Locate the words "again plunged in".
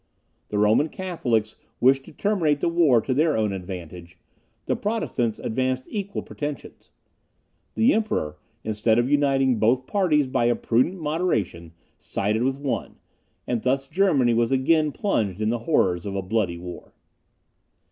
14.51-15.49